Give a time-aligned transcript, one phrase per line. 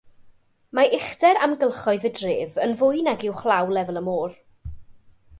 [0.77, 4.33] Mae uchder amgylchoedd y dref yn fwy nag uwchlaw lefel y môr.